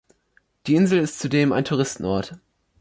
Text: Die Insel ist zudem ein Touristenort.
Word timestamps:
Die 0.65 0.73
Insel 0.73 0.97
ist 0.97 1.19
zudem 1.19 1.53
ein 1.53 1.63
Touristenort. 1.63 2.33